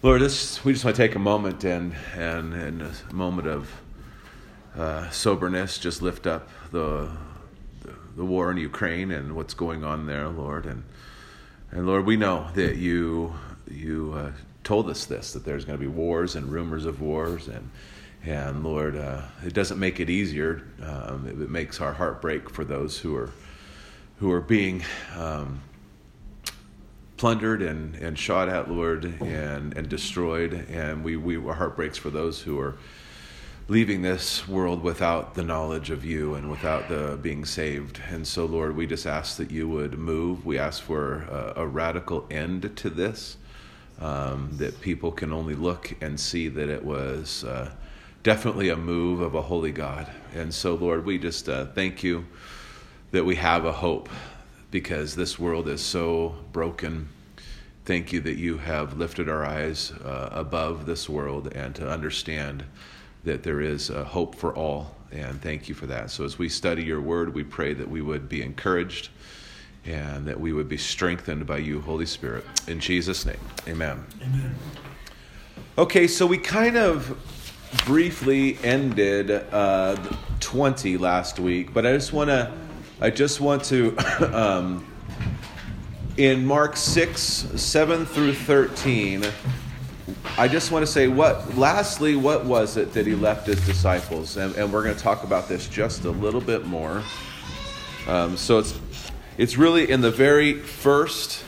[0.00, 3.68] Lord, this, we just want to take a moment and, and, and a moment of
[4.76, 7.10] uh, soberness, just lift up the,
[7.82, 10.66] the, the war in Ukraine and what's going on there, Lord.
[10.66, 10.84] And,
[11.72, 13.34] and Lord, we know that you,
[13.68, 14.30] you uh,
[14.62, 17.48] told us this, that there's going to be wars and rumors of wars.
[17.48, 17.68] And,
[18.24, 20.62] and Lord, uh, it doesn't make it easier.
[20.80, 23.32] Um, it, it, makes our heart break for those who are,
[24.20, 24.84] who are being
[25.16, 25.60] um,
[27.18, 30.66] plundered and, and shot at, Lord, and, and destroyed.
[30.70, 32.76] And we, we, our heart breaks for those who are
[33.66, 38.00] leaving this world without the knowledge of you and without the being saved.
[38.08, 40.46] And so, Lord, we just ask that you would move.
[40.46, 43.36] We ask for a, a radical end to this,
[44.00, 47.70] um, that people can only look and see that it was uh,
[48.22, 50.10] definitely a move of a holy God.
[50.34, 52.24] And so, Lord, we just uh, thank you
[53.10, 54.08] that we have a hope
[54.70, 57.08] because this world is so broken.
[57.84, 62.64] Thank you that you have lifted our eyes uh, above this world and to understand
[63.24, 64.94] that there is a hope for all.
[65.10, 66.10] And thank you for that.
[66.10, 69.08] So, as we study your word, we pray that we would be encouraged
[69.86, 72.44] and that we would be strengthened by you, Holy Spirit.
[72.66, 74.04] In Jesus' name, amen.
[74.22, 74.54] Amen.
[75.78, 77.16] Okay, so we kind of
[77.86, 79.96] briefly ended uh,
[80.40, 82.52] 20 last week, but I just want to
[83.00, 83.96] I just want to,
[84.36, 84.84] um,
[86.16, 89.24] in Mark 6, 7 through 13,
[90.36, 94.36] I just want to say what, lastly, what was it that he left his disciples?
[94.36, 97.04] And, and we're going to talk about this just a little bit more.
[98.08, 98.78] Um, so it's,
[99.36, 101.44] it's really in the very first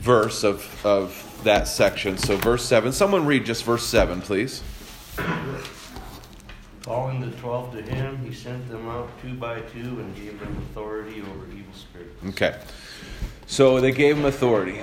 [0.00, 2.16] verse of, of that section.
[2.16, 2.92] So, verse 7.
[2.92, 4.62] Someone read just verse 7, please.
[6.82, 10.56] Calling the twelve to him, he sent them out two by two and gave them
[10.70, 12.24] authority over evil spirits.
[12.28, 12.56] Okay.
[13.46, 14.80] So they gave him authority.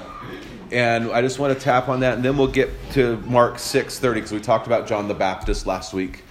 [0.72, 4.14] And I just want to tap on that, and then we'll get to Mark 6.30,
[4.16, 6.24] because we talked about John the Baptist last week.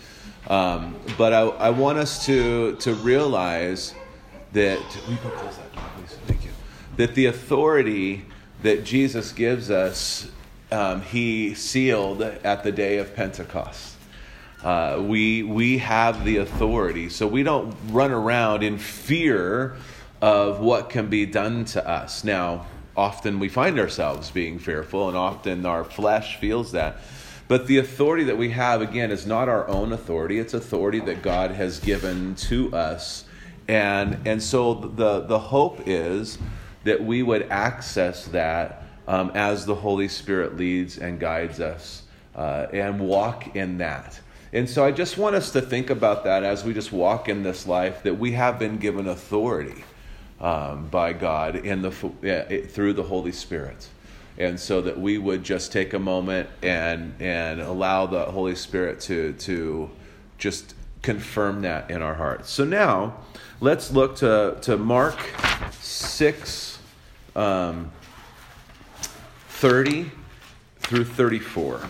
[0.48, 3.94] Um, but I, I, want us to, to realize
[4.52, 4.78] that,
[6.26, 6.50] Thank you.
[6.96, 8.26] that the authority
[8.62, 10.30] that Jesus gives us,
[10.70, 13.95] um, he sealed at the day of Pentecost.
[14.62, 17.08] Uh, we, we have the authority.
[17.08, 19.76] So we don't run around in fear
[20.20, 22.24] of what can be done to us.
[22.24, 26.98] Now, often we find ourselves being fearful, and often our flesh feels that.
[27.48, 31.22] But the authority that we have, again, is not our own authority, it's authority that
[31.22, 33.24] God has given to us.
[33.68, 36.38] And, and so the, the hope is
[36.84, 42.02] that we would access that um, as the Holy Spirit leads and guides us
[42.34, 44.18] uh, and walk in that.
[44.56, 47.42] And so I just want us to think about that as we just walk in
[47.42, 49.84] this life that we have been given authority
[50.40, 53.86] um, by God in the, through the Holy Spirit.
[54.38, 58.98] And so that we would just take a moment and, and allow the Holy Spirit
[59.00, 59.90] to, to
[60.38, 62.50] just confirm that in our hearts.
[62.50, 63.18] So now
[63.60, 65.18] let's look to, to Mark
[65.82, 66.78] 6
[67.34, 67.90] um,
[69.48, 70.10] 30
[70.78, 71.82] through 34.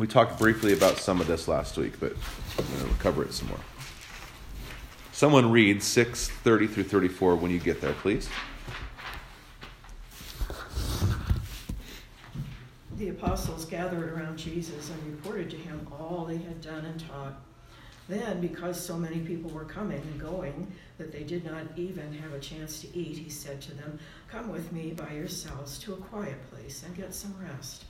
[0.00, 2.14] We talked briefly about some of this last week, but
[2.58, 3.60] I'm going to cover it some more.
[5.12, 8.26] Someone read 630 through 34 when you get there, please.
[12.96, 17.38] The apostles gathered around Jesus and reported to him all they had done and taught.
[18.08, 22.32] Then, because so many people were coming and going that they did not even have
[22.32, 25.98] a chance to eat, he said to them, Come with me by yourselves to a
[25.98, 27.84] quiet place and get some rest.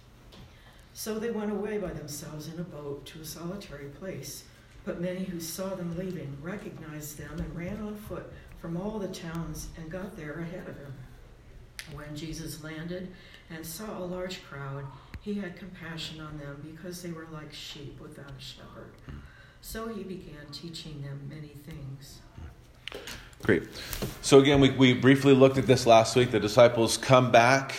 [0.92, 4.44] So they went away by themselves in a boat to a solitary place.
[4.84, 9.08] But many who saw them leaving recognized them and ran on foot from all the
[9.08, 10.94] towns and got there ahead of him.
[11.92, 13.08] When Jesus landed
[13.50, 14.84] and saw a large crowd,
[15.20, 18.92] he had compassion on them because they were like sheep without a shepherd.
[19.60, 22.20] So he began teaching them many things.
[23.42, 23.64] Great.
[24.22, 26.30] So, again, we, we briefly looked at this last week.
[26.30, 27.74] The disciples come back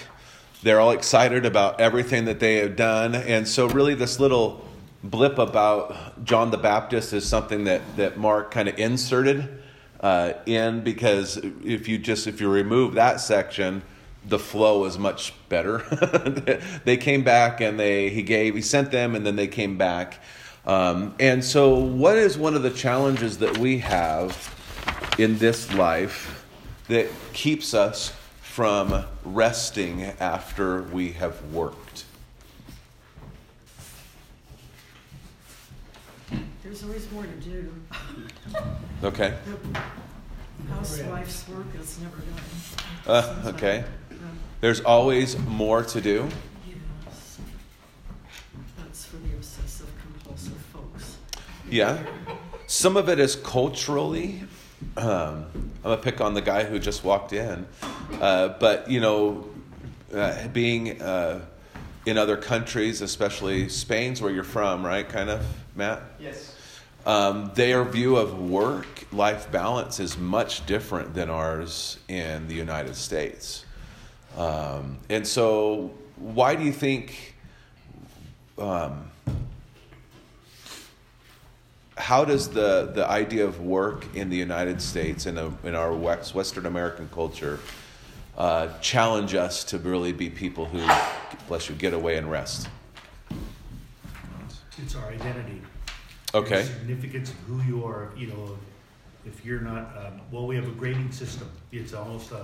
[0.63, 3.15] they're all excited about everything that they have done.
[3.15, 4.67] And so, really, this little
[5.03, 9.61] blip about John the Baptist is something that, that Mark kind of inserted
[9.99, 13.81] uh, in because if you just if you remove that section,
[14.25, 15.79] the flow is much better.
[16.85, 20.19] they came back and they he gave he sent them and then they came back.
[20.65, 24.55] Um, and so, what is one of the challenges that we have
[25.17, 26.45] in this life
[26.87, 28.13] that keeps us
[28.51, 32.03] from resting after we have worked.
[36.61, 37.73] There's always more to do.
[39.05, 39.33] Okay.
[40.67, 42.35] Housewife's work is never done.
[43.07, 43.85] Uh, okay.
[44.59, 46.27] There's always more to do.
[46.67, 47.39] Yes.
[48.79, 51.15] That's for the obsessive compulsive folks.
[51.69, 52.05] Yeah.
[52.67, 54.41] Some of it is culturally.
[54.97, 55.45] Um,
[55.83, 57.65] I'm gonna pick on the guy who just walked in,
[58.19, 59.47] uh, but you know,
[60.13, 61.45] uh, being uh,
[62.05, 65.07] in other countries, especially Spain's where you're from, right?
[65.07, 65.45] Kind of,
[65.75, 66.01] Matt.
[66.19, 66.55] Yes.
[67.05, 73.65] Um, their view of work-life balance is much different than ours in the United States,
[74.37, 77.35] um, and so why do you think?
[78.57, 79.10] Um,
[82.01, 85.93] how does the, the idea of work in the United States in, a, in our
[85.93, 87.59] Western American culture
[88.37, 90.83] uh, challenge us to really be people who,
[91.47, 92.67] bless you, get away and rest?
[94.79, 95.61] It's our identity.
[96.33, 96.63] Okay.
[96.63, 98.57] The significance of who you are, you know,
[99.27, 101.51] if you're not, um, well, we have a grading system.
[101.71, 102.41] It's almost a,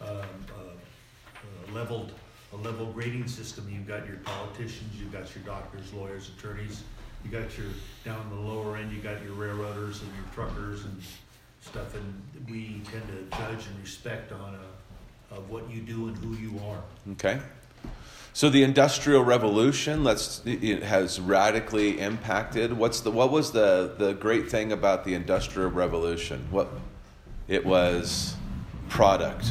[0.00, 0.26] um,
[0.58, 2.10] a, a leveled,
[2.52, 3.70] a level grading system.
[3.72, 6.82] You've got your politicians, you've got your doctors, lawyers, attorneys.
[7.24, 7.66] You got your,
[8.04, 11.02] down the lower end, you got your railroaders and your truckers and
[11.60, 11.94] stuff.
[11.94, 16.34] And we tend to judge and respect on a, of what you do and who
[16.34, 16.82] you are.
[17.12, 17.40] Okay.
[18.32, 22.72] So the Industrial Revolution let's, it has radically impacted.
[22.72, 26.46] What's the, what was the, the great thing about the Industrial Revolution?
[26.50, 26.68] What,
[27.48, 28.36] it was
[28.88, 29.50] product,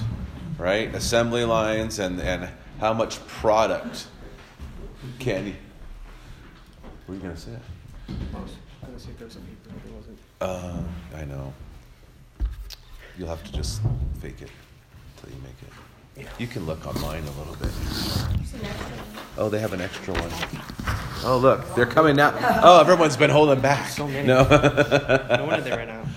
[0.57, 0.93] right?
[0.95, 2.49] Assembly lines and, and
[2.79, 4.07] how much product
[5.19, 5.55] can you.
[7.07, 7.51] What are you going to say?
[8.35, 8.51] I was
[8.81, 10.19] gonna see if there's something, but there wasn't.
[10.41, 10.83] Uh,
[11.15, 11.53] I know.
[13.17, 13.81] You'll have to just
[14.19, 14.49] fake it
[15.15, 16.27] until you make it.
[16.37, 17.69] You can look online a little bit.
[19.37, 20.31] Oh, they have an extra one.
[21.23, 22.33] Oh, look, they're coming now.
[22.61, 23.87] Oh, everyone's been holding back.
[23.87, 24.27] So many.
[24.27, 24.43] No.
[24.43, 26.07] No wonder they ran out.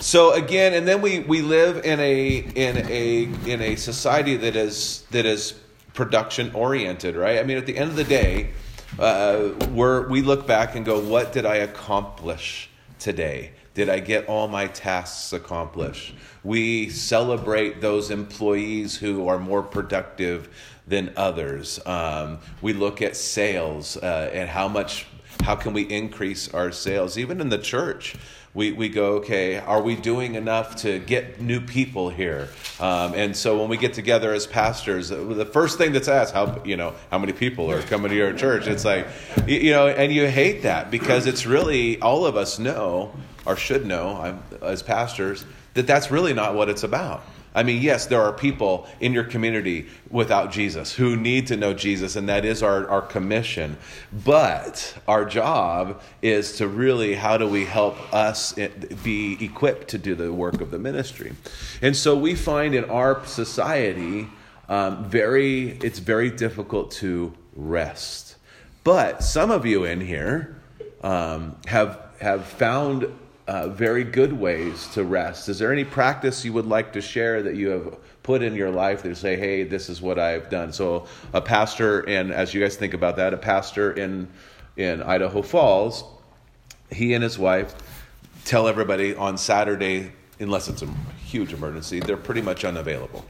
[0.00, 4.56] So again, and then we, we live in a in a in a society that
[4.56, 5.54] is that is
[5.94, 7.38] production oriented, right?
[7.38, 8.50] I mean, at the end of the day,
[8.98, 13.52] uh, we're, we look back and go, what did I accomplish today?
[13.74, 16.14] Did I get all my tasks accomplished?
[16.42, 20.48] We celebrate those employees who are more productive
[20.86, 21.78] than others.
[21.86, 25.06] Um, we look at sales uh, and how much,
[25.42, 28.16] how can we increase our sales, even in the church
[28.52, 32.48] we, we go, okay, are we doing enough to get new people here?
[32.80, 36.60] Um, and so when we get together as pastors, the first thing that's asked, how,
[36.64, 38.66] you know, how many people are coming to your church?
[38.66, 39.06] It's like,
[39.46, 43.14] you know, and you hate that because it's really, all of us know,
[43.46, 45.44] or should know I'm, as pastors,
[45.74, 47.22] that that's really not what it's about.
[47.54, 51.74] I mean, yes, there are people in your community without Jesus who need to know
[51.74, 53.76] Jesus, and that is our, our commission.
[54.24, 58.52] But our job is to really, how do we help us
[59.02, 61.32] be equipped to do the work of the ministry?
[61.82, 64.28] And so we find in our society,
[64.68, 68.36] um, very, it's very difficult to rest.
[68.84, 70.56] But some of you in here
[71.02, 73.12] um, have, have found
[73.50, 75.48] uh, very good ways to rest.
[75.48, 78.70] Is there any practice you would like to share that you have put in your
[78.70, 80.72] life that say, hey, this is what I've done?
[80.72, 84.28] So, a pastor, and as you guys think about that, a pastor in,
[84.76, 86.04] in Idaho Falls,
[86.92, 87.74] he and his wife
[88.44, 90.88] tell everybody on Saturday, unless it's a
[91.26, 93.24] huge emergency, they're pretty much unavailable.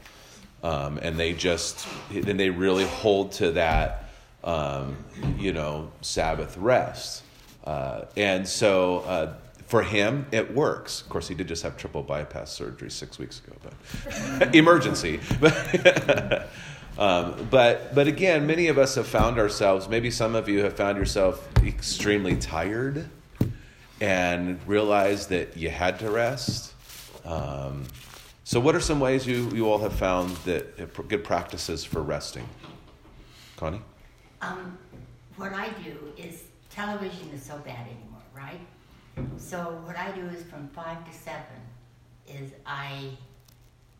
[0.61, 4.05] Um, and they just, and they really hold to that,
[4.43, 4.95] um,
[5.39, 7.23] you know, Sabbath rest.
[7.63, 9.33] Uh, and so, uh,
[9.71, 10.99] for him, it works.
[10.99, 15.21] Of course, he did just have triple bypass surgery six weeks ago, but emergency.
[16.97, 19.87] um, but but again, many of us have found ourselves.
[19.87, 23.07] Maybe some of you have found yourself extremely tired,
[24.01, 26.73] and realized that you had to rest.
[27.23, 27.85] Um,
[28.43, 32.49] so, what are some ways you, you all have found that good practices for resting?
[33.55, 33.81] Connie?
[34.41, 34.77] Um,
[35.37, 38.59] what I do is television is so bad anymore, right?
[39.37, 41.61] So what I do is from five to seven
[42.27, 43.09] is I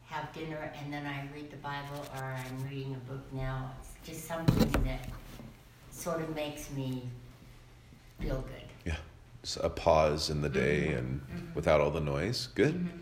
[0.05, 3.71] have dinner and then I read the Bible or I'm reading a book now.
[3.79, 5.09] It's just something that
[5.89, 7.03] sort of makes me
[8.19, 8.67] feel good.
[8.85, 8.97] Yeah.
[9.43, 10.97] Just a pause in the day mm-hmm.
[10.97, 11.53] and mm-hmm.
[11.53, 12.47] without all the noise.
[12.55, 12.75] Good.
[12.75, 12.97] Mm-hmm.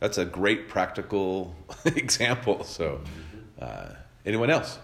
[0.00, 2.64] That's a great practical example.
[2.64, 3.00] So,
[3.60, 3.90] uh,
[4.26, 4.78] anyone else?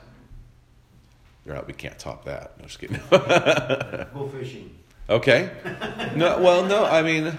[1.45, 1.67] You're out.
[1.67, 2.59] We can't top that.
[2.59, 3.01] No, just kidding.
[3.11, 4.75] Go fishing.
[5.09, 5.51] Okay.
[6.15, 6.85] No, well, no.
[6.85, 7.33] I mean,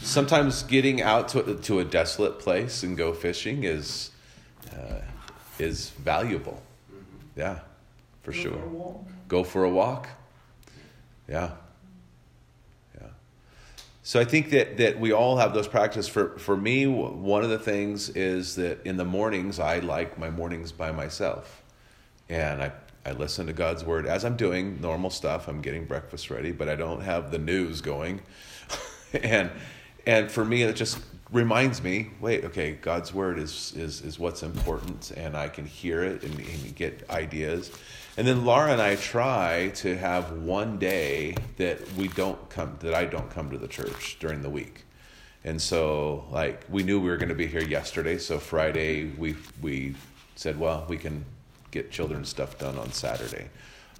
[0.00, 4.10] sometimes getting out to to a desolate place and go fishing is
[4.72, 5.00] uh,
[5.58, 6.62] is valuable.
[7.36, 7.60] Yeah,
[8.22, 8.52] for Go sure.
[8.52, 9.04] for.
[9.28, 10.08] Go for a walk.
[11.28, 11.52] Yeah.
[13.00, 13.06] Yeah.
[14.02, 16.08] So I think that, that we all have those practices.
[16.08, 20.28] For, for me, one of the things is that in the mornings, I like my
[20.28, 21.62] mornings by myself.
[22.28, 22.72] And I,
[23.04, 25.48] I listen to God's word as I'm doing normal stuff.
[25.48, 28.20] I'm getting breakfast ready, but I don't have the news going.
[29.12, 29.50] and,
[30.06, 30.98] and for me, it just
[31.32, 36.04] reminds me wait, okay, God's word is, is, is what's important, and I can hear
[36.04, 37.72] it and, and get ideas.
[38.16, 42.94] And then Laura and I try to have one day that we don't come, that
[42.94, 44.84] I don't come to the church during the week.
[45.44, 48.18] And so, like, we knew we were going to be here yesterday.
[48.18, 49.96] So Friday, we we
[50.36, 51.24] said, well, we can
[51.72, 53.48] get children's stuff done on Saturday,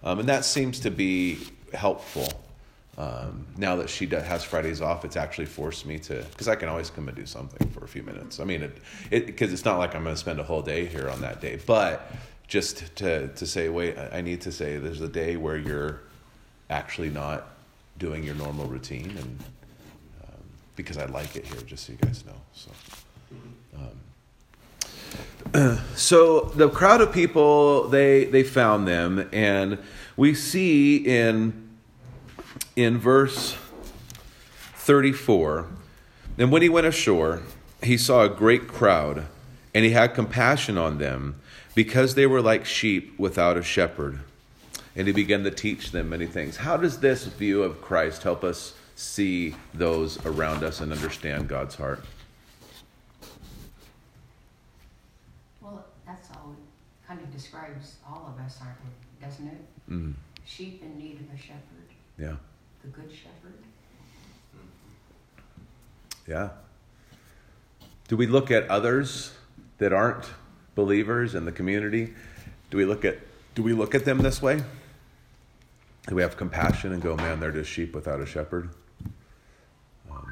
[0.04, 1.38] um, and that seems to be
[1.74, 2.28] helpful.
[2.98, 6.54] Um, now that she does, has Fridays off, it's actually forced me to because I
[6.54, 8.38] can always come and do something for a few minutes.
[8.38, 10.86] I mean, it because it, it's not like I'm going to spend a whole day
[10.86, 12.12] here on that day, but
[12.52, 16.00] just to, to say, wait, I need to say there's a day where you're
[16.68, 17.46] actually not
[17.98, 19.38] doing your normal routine, and
[20.22, 20.42] um,
[20.76, 22.34] because I like it here, just so you guys know.
[22.52, 22.70] So,
[25.95, 29.78] so the crowd of people they they found them, and
[30.16, 31.69] we see in
[32.76, 33.57] in verse
[34.75, 35.66] thirty four,
[36.38, 37.42] and when he went ashore,
[37.83, 39.26] he saw a great crowd,
[39.75, 41.40] and he had compassion on them
[41.75, 44.21] because they were like sheep without a shepherd.
[44.95, 46.59] And he began to teach them many things.
[46.59, 51.76] How does this view of Christ help us see those around us and understand God's
[51.76, 52.04] heart?
[55.62, 56.54] Well, that's all,
[57.07, 59.25] kind of describes all of us, aren't we?
[59.26, 59.90] Doesn't it?
[59.90, 60.14] Mm.
[60.45, 61.88] Sheep in need of a shepherd,
[62.19, 62.35] Yeah.
[62.83, 63.54] the good shepherd.
[66.26, 66.50] Yeah.
[68.09, 69.33] Do we look at others
[69.78, 70.25] that aren't
[70.75, 72.12] believers in the community?
[72.71, 73.19] Do we look at
[73.54, 74.62] do we look at them this way?
[76.09, 78.71] Do we have compassion and go, man, they're just sheep without a shepherd?
[80.11, 80.26] Um,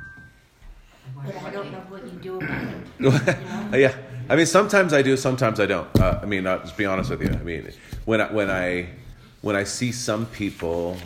[1.25, 2.87] But I don't know what you do about it.
[2.99, 3.77] you know?
[3.77, 3.95] yeah,
[4.31, 5.89] I mean, sometimes I do, sometimes I don't.
[5.99, 7.31] Uh, I mean, I'll just be honest with you.
[7.31, 7.73] I mean,
[8.05, 8.87] when I, when I
[9.43, 10.97] when I see some people,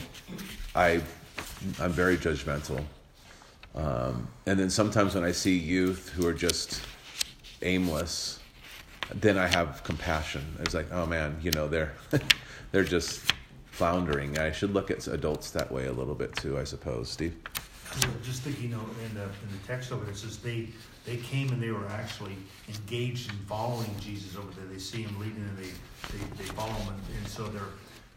[0.74, 1.00] I
[1.80, 2.84] I'm very judgmental,
[3.74, 6.82] um, and then sometimes when I see youth who are just
[7.62, 8.40] aimless,
[9.14, 10.44] then I have compassion.
[10.60, 11.94] It's like, oh man, you know, they're
[12.72, 13.32] they're just
[13.70, 14.38] floundering.
[14.38, 17.08] I should look at adults that way a little bit too, I suppose.
[17.08, 17.34] Steve.
[18.22, 20.68] Just thinking, you know, in the, in the text over there, it says they,
[21.04, 22.36] they came and they were actually
[22.68, 24.64] engaged in following Jesus over there.
[24.66, 25.70] They see him leading and they,
[26.10, 26.94] they, they follow him.
[26.94, 27.62] And, and so they're,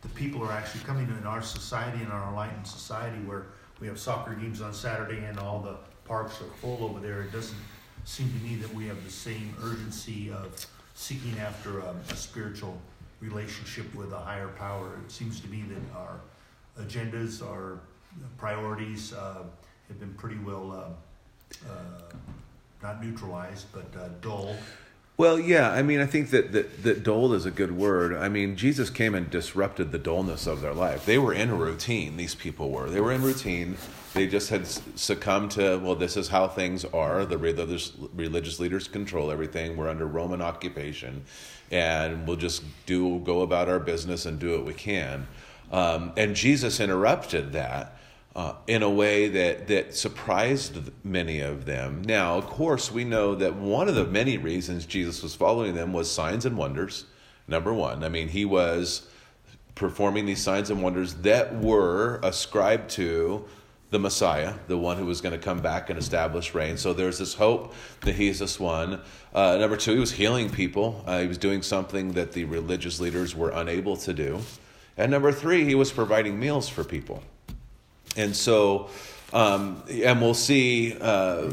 [0.02, 3.48] the people are actually coming in our society, in our enlightened society, where
[3.80, 7.22] we have soccer games on Saturday and all the parks are full over there.
[7.22, 7.58] It doesn't
[8.06, 10.66] seem to me that we have the same urgency of
[10.96, 12.80] seeking after a, a spiritual
[13.20, 15.00] relationship with a higher power.
[15.06, 16.20] It seems to me that our
[16.80, 17.80] agendas, our
[18.38, 19.44] priorities uh,
[19.88, 22.02] have been pretty well, uh, uh,
[22.88, 24.56] not neutralized, but uh, dulled.
[25.18, 28.16] Well, yeah, I mean, I think that, that, that dull is a good word.
[28.16, 31.06] I mean, Jesus came and disrupted the dullness of their life.
[31.06, 32.90] They were in a routine, these people were.
[32.90, 33.78] They were in routine.
[34.14, 37.26] They just had succumbed to, well, this is how things are.
[37.26, 39.76] The religious, religious leaders control everything.
[39.76, 41.26] We're under Roman occupation,
[41.72, 45.28] and we'll just do go about our business and do what we can.
[45.72, 47.97] Um, and Jesus interrupted that
[48.38, 52.04] uh, in a way that, that surprised many of them.
[52.04, 55.92] Now, of course, we know that one of the many reasons Jesus was following them
[55.92, 57.06] was signs and wonders.
[57.48, 59.10] Number one, I mean, he was
[59.74, 63.44] performing these signs and wonders that were ascribed to
[63.90, 66.78] the Messiah, the one who was going to come back and establish reign.
[66.78, 69.02] So there's this hope that he's this one.
[69.34, 71.04] Uh, number two, he was healing people.
[71.08, 74.42] Uh, he was doing something that the religious leaders were unable to do.
[74.96, 77.24] And number three, he was providing meals for people.
[78.18, 78.90] And so,
[79.32, 81.52] um, and we'll see uh,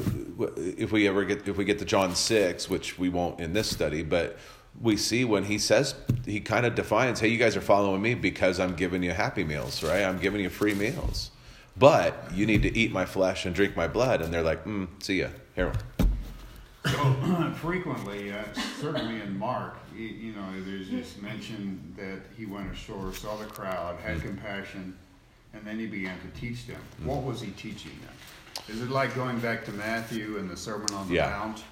[0.56, 3.71] if we ever get if we get to John six, which we won't in this
[3.71, 4.38] study, but
[4.80, 5.94] we see when he says
[6.25, 9.44] he kind of defines, "Hey, you guys are following me because I'm giving you happy
[9.44, 10.02] meals, right?
[10.02, 11.30] I'm giving you free meals,
[11.76, 14.88] but you need to eat my flesh and drink my blood." And they're like, mm,
[15.02, 15.78] "See ya, Harold."
[16.87, 18.44] So frequently, uh,
[18.80, 23.47] certainly in Mark, you, you know, there's this mention that he went ashore, saw the
[23.47, 24.97] crowd, had compassion
[25.55, 26.77] and then he began to teach them.
[26.77, 27.07] Mm-hmm.
[27.07, 28.65] What was he teaching them?
[28.69, 31.31] Is it like going back to Matthew and the Sermon on the Yeah.
[31.31, 31.63] Mount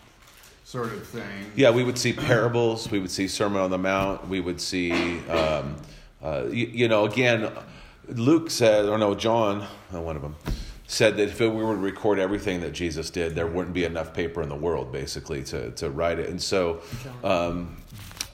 [0.64, 1.50] sort of thing?
[1.56, 2.90] Yeah, we would see parables.
[2.90, 4.28] We would see Sermon on the Mount.
[4.28, 5.76] We would see, um,
[6.22, 7.50] uh, you, you know, again,
[8.08, 10.36] Luke said, or no, John, uh, one of them,
[10.86, 14.12] said that if we were to record everything that Jesus did, there wouldn't be enough
[14.12, 16.28] paper in the world, basically, to, to write it.
[16.28, 16.82] And so,
[17.24, 17.76] um,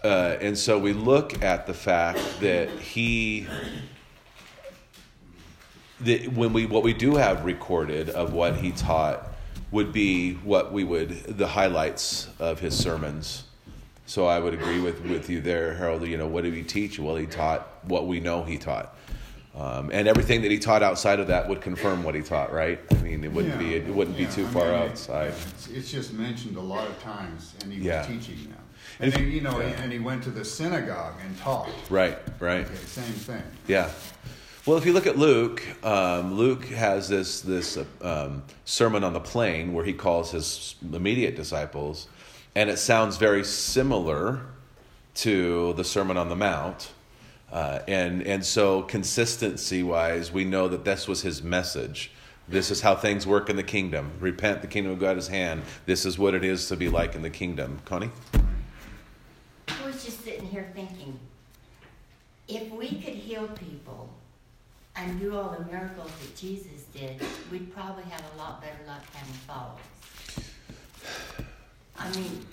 [0.02, 3.47] uh, and so we look at the fact that he
[6.00, 9.28] the, when we what we do have recorded of what he taught
[9.71, 13.45] would be what we would the highlights of his sermons.
[14.07, 16.07] So I would agree with, with you there, Harold.
[16.07, 16.99] You know, what did he teach?
[16.99, 18.97] Well, he taught what we know he taught.
[19.55, 22.78] Um, and everything that he taught outside of that would confirm what he taught, right?
[22.90, 25.35] I mean, it wouldn't be it wouldn't Yeah, be too I far outside.
[25.75, 27.99] It's, just mentioned a lot of times, and he Yeah.
[27.99, 28.55] was teaching them.
[29.00, 29.83] And And, if- then, you know, yeah.
[29.83, 31.69] and he went to the synagogue and taught.
[31.90, 32.64] Right, right.
[32.64, 33.43] Okay, same thing.
[33.67, 33.90] Yeah.
[34.68, 39.14] Well, if you look at Luke, um, Luke has this this uh, um, sermon on
[39.14, 42.06] the plain where he calls his immediate disciples,
[42.54, 44.42] and it sounds very similar
[45.14, 46.92] to the Sermon on the Mount.
[47.50, 52.10] Uh, and and so consistency wise, we know that this was his message.
[52.46, 54.12] This is how things work in the kingdom.
[54.20, 55.62] Repent, the kingdom of God is hand.
[55.87, 57.80] This is what it is to be like in the kingdom.
[57.87, 58.10] Connie?
[58.34, 61.18] I was just sitting here thinking,
[62.48, 64.10] if we could heal people
[64.99, 69.02] and do all the miracles that Jesus did, we'd probably have a lot better luck
[69.12, 69.81] having followers.
[71.97, 72.47] I mean,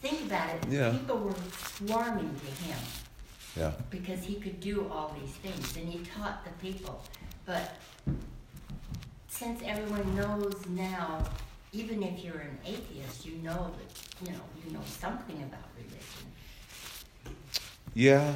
[0.00, 0.64] think about it.
[0.70, 0.90] Yeah.
[0.92, 2.78] People were swarming to him
[3.56, 3.72] Yeah.
[3.90, 7.02] because he could do all these things and he taught the people.
[7.44, 7.76] But
[9.28, 11.24] since everyone knows now,
[11.72, 17.34] even if you're an atheist, you know that you know you know something about religion.
[17.94, 18.34] Yeah,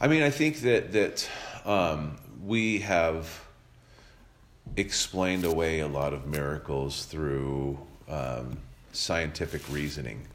[0.00, 1.28] I mean, I think that that
[1.64, 3.44] um, we have
[4.76, 8.56] explained away a lot of miracles through um,
[8.92, 10.26] scientific reasoning,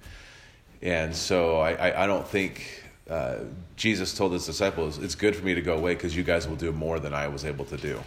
[0.81, 3.39] and so I, I, I don't think uh,
[3.75, 6.55] Jesus told his disciples, "It's good for me to go away because you guys will
[6.55, 7.99] do more than I was able to do."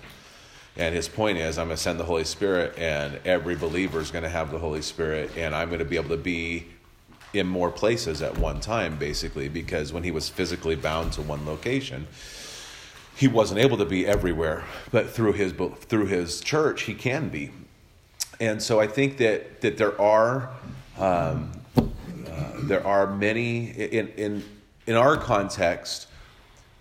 [0.77, 4.11] And his point is, I'm going to send the Holy Spirit, and every believer is
[4.11, 6.67] going to have the Holy Spirit, and I'm going to be able to be
[7.33, 11.45] in more places at one time, basically, because when he was physically bound to one
[11.45, 12.07] location,
[13.21, 14.65] he wasn't able to be everywhere.
[14.91, 17.51] But through his through his church, he can be.
[18.41, 20.49] And so I think that that there are
[20.99, 21.83] um, uh,
[22.63, 24.43] there are many in in
[24.87, 26.09] in our context,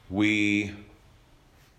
[0.09, 0.71] we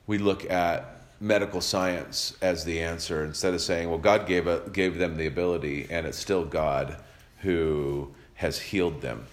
[0.07, 4.61] we look at medical science as the answer instead of saying, well, God gave a,
[4.73, 6.97] gave them the ability, and it's still God
[7.39, 9.27] who has healed them.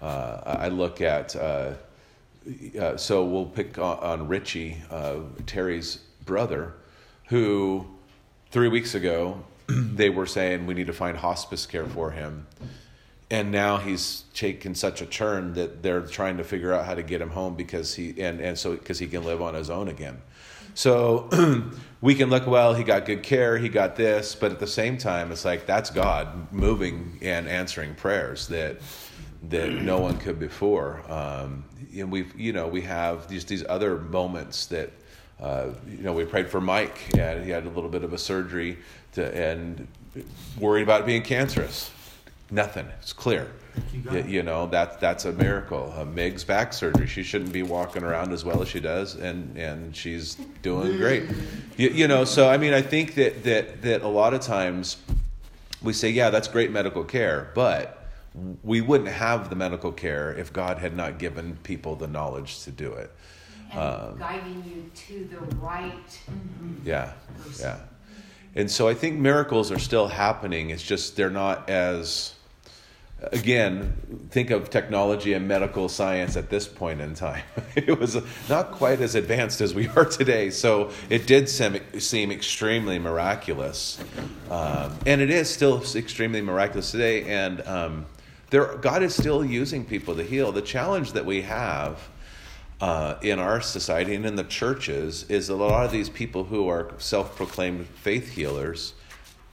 [0.00, 1.72] Uh, I look at, uh,
[2.78, 6.74] uh, so we'll pick on, on Richie, uh, Terry's brother,
[7.26, 7.86] who
[8.50, 12.46] three weeks ago they were saying we need to find hospice care for him.
[13.30, 17.02] And now he's taken such a turn that they're trying to figure out how to
[17.02, 19.88] get him home because he and, and so because he can live on his own
[19.88, 20.20] again.
[20.74, 21.30] So
[22.00, 24.98] we can look, well, he got good care, he got this, but at the same
[24.98, 28.80] time, it's like that's God moving and answering prayers that
[29.50, 31.02] that no one could before.
[31.10, 31.64] Um,
[31.96, 34.90] and we've, you know, we have these these other moments that,
[35.40, 38.18] uh, you know, we prayed for Mike, and he had a little bit of a
[38.18, 38.78] surgery,
[39.12, 39.86] to, and
[40.58, 41.90] worried about being cancerous.
[42.50, 42.86] Nothing.
[43.00, 43.50] It's clear.
[43.92, 45.92] You, you know that that's a miracle.
[45.96, 47.08] Uh, Meg's back surgery.
[47.08, 51.24] She shouldn't be walking around as well as she does, and and she's doing great.
[51.76, 54.98] You, you know, so I mean, I think that that that a lot of times
[55.82, 58.03] we say, yeah, that's great medical care, but
[58.62, 62.70] we wouldn't have the medical care if God had not given people the knowledge to
[62.70, 63.10] do it.
[63.72, 66.20] Um, guiding you to the right
[66.84, 67.66] Yeah, person.
[67.66, 67.78] yeah.
[68.56, 70.70] And so I think miracles are still happening.
[70.70, 72.34] It's just they're not as,
[73.32, 77.42] again, think of technology and medical science at this point in time.
[77.76, 78.16] It was
[78.48, 80.50] not quite as advanced as we are today.
[80.50, 83.98] So it did seem, seem extremely miraculous.
[84.50, 87.24] Um, and it is still extremely miraculous today.
[87.24, 88.06] And um,
[88.50, 90.52] there, God is still using people to heal.
[90.52, 92.08] The challenge that we have
[92.80, 96.68] uh, in our society and in the churches is a lot of these people who
[96.68, 98.94] are self-proclaimed faith healers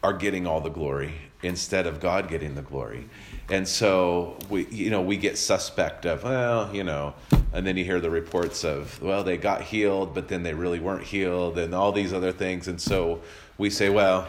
[0.03, 3.07] are getting all the glory instead of God getting the glory.
[3.49, 7.13] And so we you know we get suspect of well, you know,
[7.53, 10.79] and then you hear the reports of well, they got healed but then they really
[10.79, 13.21] weren't healed and all these other things and so
[13.57, 14.27] we say well,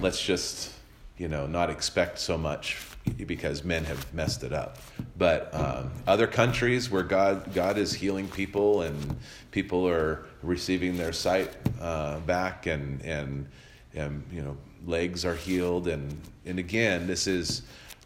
[0.00, 0.72] let's just
[1.18, 2.93] you know not expect so much
[3.26, 4.78] because men have messed it up.
[5.16, 9.16] But um, other countries where God God is healing people and
[9.50, 13.48] people are receiving their sight uh, back and and
[13.94, 17.62] and you know legs are healed and and again this is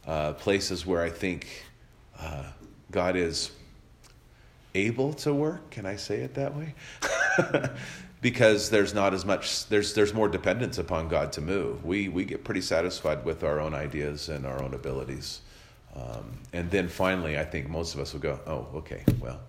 [0.07, 1.47] uh, places where I think
[2.19, 2.45] uh,
[2.91, 3.51] God is
[4.75, 5.71] able to work.
[5.71, 6.75] Can I say it that way?
[8.21, 11.85] because there's not as much there's there's more dependence upon God to move.
[11.85, 15.41] We we get pretty satisfied with our own ideas and our own abilities,
[15.95, 19.41] um, and then finally, I think most of us will go, oh, okay, well,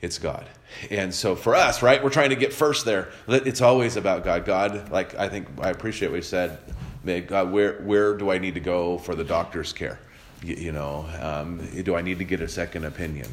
[0.00, 0.46] it's God.
[0.90, 3.10] And so for us, right, we're trying to get first there.
[3.28, 4.44] It's always about God.
[4.44, 6.58] God, like I think I appreciate what you said.
[7.26, 9.98] God, where where do I need to go for the doctor's care?
[10.42, 13.28] You, you know, um, do I need to get a second opinion?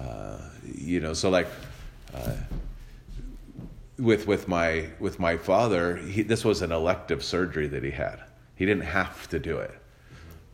[0.00, 1.48] Uh, you know, so like.
[2.14, 2.32] Uh,
[3.98, 8.20] with with my with my father, he, this was an elective surgery that he had.
[8.56, 9.74] He didn't have to do it,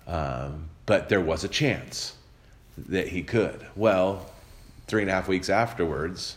[0.06, 2.14] um, but there was a chance
[2.76, 3.66] that he could.
[3.76, 4.26] Well,
[4.86, 6.36] three and a half weeks afterwards,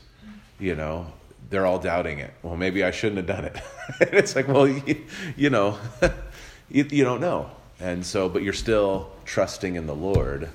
[0.59, 1.07] you know,
[1.49, 2.33] they're all doubting it.
[2.43, 3.59] Well, maybe I shouldn't have done it.
[4.13, 5.03] it's like, well, you,
[5.35, 5.77] you know,
[6.69, 10.49] you, you don't know, and so, but you're still trusting in the Lord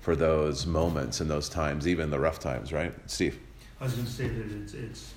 [0.00, 3.38] for those moments and those times, even the rough times, right, Steve?
[3.80, 5.13] I was going to say that it's, it's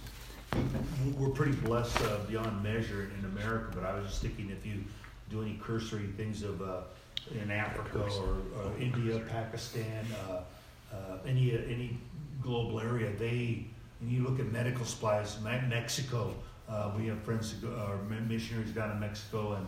[1.17, 4.83] we're pretty blessed uh, beyond measure in America, but I was just thinking if you
[5.29, 6.81] do any cursory things of uh,
[7.31, 10.41] in Africa or uh, India, Pakistan, uh,
[10.93, 11.97] uh, any any
[12.41, 13.65] global area, they
[13.99, 16.33] and you look at medical supplies, Mexico.
[16.69, 19.67] Uh, we have friends, or missionaries down in Mexico, and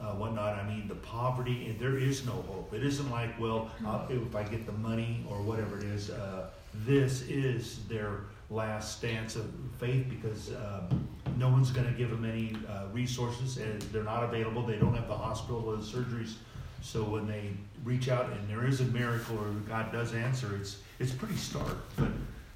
[0.00, 0.54] uh, whatnot.
[0.58, 2.72] I mean, the poverty, and there is no hope.
[2.72, 3.70] It isn't like, well,
[4.08, 6.48] if I get the money or whatever it is, uh,
[6.86, 8.20] this is their
[8.52, 13.56] last stance of faith because um, no one's going to give them any uh, resources
[13.56, 14.64] and they're not available.
[14.66, 16.34] They don't have the hospital or the surgeries.
[16.82, 17.50] So when they
[17.84, 21.78] reach out and there is a miracle or God does answer, it's it's pretty stark.
[21.96, 22.08] But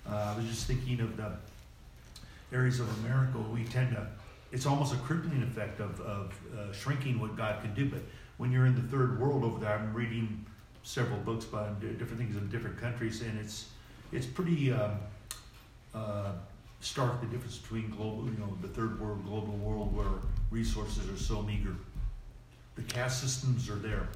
[0.09, 1.33] uh, I was just thinking of the
[2.53, 4.07] areas of America we tend to.
[4.53, 7.89] It's almost a crippling effect of, of uh, shrinking what God can do.
[7.89, 8.01] But
[8.37, 10.45] when you're in the third world over there, I'm reading
[10.83, 13.69] several books about different things in different countries, and it's
[14.13, 14.73] it's pretty.
[14.73, 14.99] Um,
[15.97, 16.33] uh,
[16.81, 20.07] stark the difference between global, you know, the third world, global world where
[20.51, 21.75] resources are so meager.
[22.77, 24.09] The caste systems are there.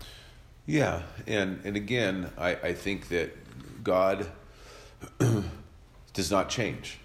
[0.67, 3.35] Yeah, and and again, I, I think that
[3.83, 4.27] God
[6.13, 6.99] does not change,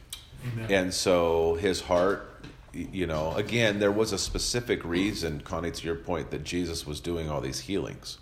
[0.54, 0.72] Amen.
[0.72, 5.96] and so His heart, you know, again, there was a specific reason, Connie, to your
[5.96, 8.18] point, that Jesus was doing all these healings,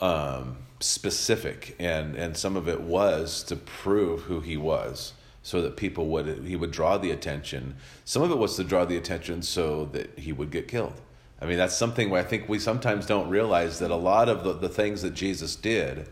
[0.00, 5.12] um, specific, and and some of it was to prove who He was
[5.46, 7.76] so that people would he would draw the attention.
[8.04, 11.00] Some of it was to draw the attention so that he would get killed.
[11.40, 14.42] I mean, that's something where I think we sometimes don't realize that a lot of
[14.42, 16.08] the, the things that Jesus did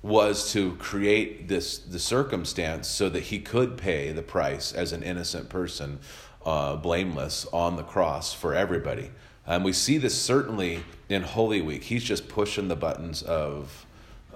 [0.00, 5.02] was to create this the circumstance so that he could pay the price as an
[5.02, 5.98] innocent person,
[6.44, 9.10] uh, blameless on the cross for everybody.
[9.44, 11.82] And we see this certainly in Holy Week.
[11.82, 13.85] He's just pushing the buttons of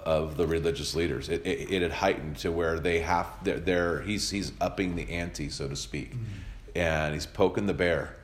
[0.05, 1.29] of the religious leaders.
[1.29, 5.11] It, it, it had heightened to where they have they're, they're he's he's upping the
[5.11, 6.25] ante, so to speak, mm-hmm.
[6.75, 8.17] and he's poking the bear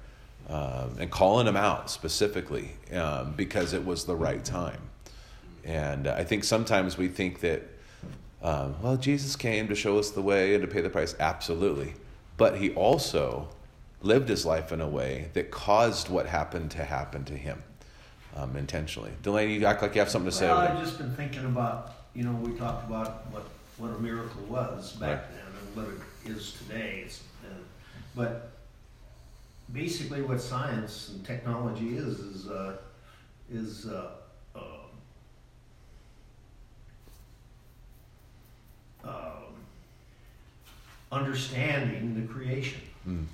[0.49, 4.81] um, and calling them out specifically um, because it was the right time.
[5.65, 7.63] And I think sometimes we think that
[8.43, 11.15] um, well, Jesus came to show us the way and to pay the price.
[11.19, 11.95] Absolutely,
[12.37, 13.49] but he also
[14.03, 17.63] lived his life in a way that caused what happened to happen to him
[18.37, 19.11] um, intentionally.
[19.23, 20.47] Delaney, you act like you have something to say.
[20.49, 23.45] Well, I've just been thinking about, you know, we talked about what,
[23.79, 25.31] what a miracle was back Right.
[25.31, 27.03] then and what it is today.
[27.07, 27.55] It's, uh,
[28.15, 28.51] but
[29.73, 32.77] basically, what science and technology is is uh,
[33.51, 34.11] is uh,
[34.55, 34.61] uh,
[39.05, 39.13] um,
[41.13, 42.81] understanding the creation.
[43.09, 43.25] Mm.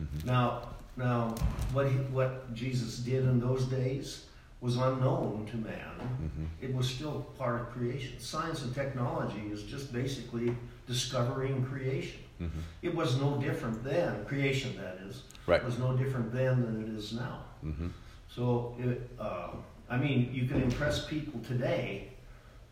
[0.00, 0.24] Mhm.
[0.24, 1.34] Now, now,
[1.72, 4.24] what he, what Jesus did in those days
[4.60, 5.94] was unknown to man.
[6.20, 6.46] Mhm.
[6.60, 8.18] It was still part of creation.
[8.18, 12.20] Science and technology is just basically discovering creation.
[12.40, 12.50] Mhm.
[12.82, 14.24] It was no different then.
[14.24, 15.64] Creation, that is, Right.
[15.64, 17.44] was no different then than it is now.
[17.64, 17.90] Mhm.
[18.28, 19.50] So, it, uh,
[19.88, 22.08] I mean, you can impress people today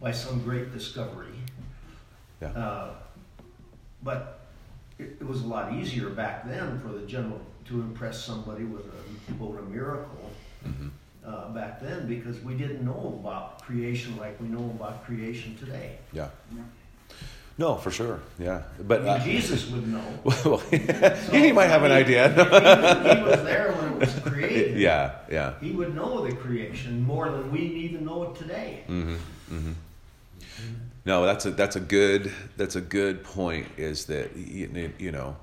[0.01, 1.35] by some great discovery.
[2.43, 2.49] Yeah.
[2.51, 2.95] Uh,
[4.03, 4.41] but
[4.99, 8.85] it, it was a lot easier back then for the general to impress somebody with
[8.87, 10.31] a quote a miracle
[10.65, 10.91] Mhm.
[11.27, 15.99] Uh, back then because we didn't know about creation like we know about creation today.
[16.13, 16.29] Yeah.
[17.59, 18.21] No, for sure.
[18.39, 20.05] Yeah, but I mean, uh, Jesus would know.
[20.25, 20.57] well, So,
[21.33, 22.29] he might have an I idea.
[22.29, 24.77] he, he was there when it was created.
[24.79, 25.55] yeah, yeah.
[25.61, 28.83] He would know the creation more than we even know it today.
[28.87, 29.17] hmm
[29.49, 29.73] hmm
[31.07, 33.67] No, that's a that's a good that's a good point.
[33.79, 35.37] Is that you, you know,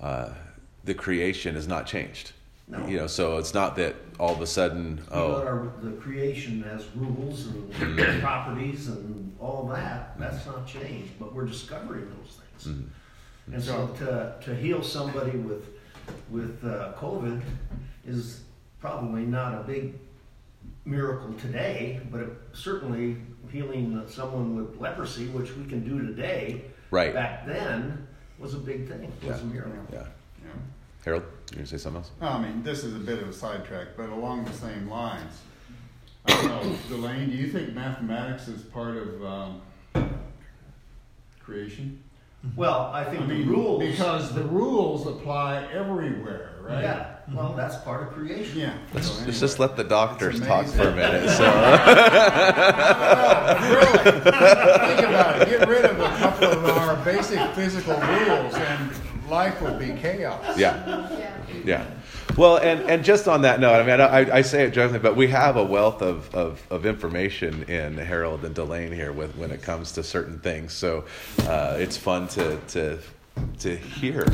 [0.00, 0.28] uh,
[0.84, 2.32] the creation has not changed.
[2.70, 2.86] No.
[2.86, 6.86] You know, so it's not that all of a sudden, oh, our, the creation has
[6.94, 7.98] rules Mm-hmm.
[7.98, 10.18] and properties and all that.
[10.18, 12.76] That's not changed, but we're discovering those things.
[12.76, 13.54] mhm.
[13.54, 15.64] And so to, to heal somebody with
[16.30, 17.40] with uh, COVID
[18.06, 18.42] is
[18.80, 19.94] probably not a big
[20.84, 23.16] miracle today, but it, certainly
[23.50, 27.12] healing someone with leprosy, which we can do today, Right.
[27.14, 28.06] back then
[28.38, 29.12] was a big thing.
[29.22, 29.72] It was a miracle.
[29.92, 30.04] Yeah.
[31.06, 31.18] You know?
[31.18, 32.10] Harold, you gonna say something else?
[32.20, 35.32] No, I mean, this is a bit of a sidetrack, but along the same lines.
[36.26, 39.62] I don't know, Delane, do you think mathematics is part of um,
[41.42, 42.02] creation?
[42.56, 43.82] Well, I I think the mean, rules.
[43.84, 46.82] because the rules apply everywhere, right?
[46.82, 48.60] Yeah, well, that's part of creation.
[48.60, 48.78] Yeah.
[48.94, 51.28] Let's, so let's just let the doctors talk for a minute.
[51.30, 51.44] So.
[53.50, 53.86] No, really,
[54.20, 55.48] think about it.
[55.50, 58.90] Get rid of a couple of our basic physical rules, and
[59.30, 60.58] life will be chaos.
[60.58, 61.08] yeah.
[61.18, 61.36] Yeah.
[61.64, 61.86] Yeah.
[62.36, 65.16] Well, and, and just on that note, I mean, I, I say it jokingly, but
[65.16, 69.50] we have a wealth of, of, of information in Harold and Delane here with, when
[69.50, 70.72] it comes to certain things.
[70.72, 71.04] So
[71.40, 72.98] uh, it's fun to, to,
[73.60, 74.26] to hear.